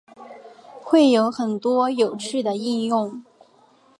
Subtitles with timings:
[0.81, 3.23] 会有很多有趣的应用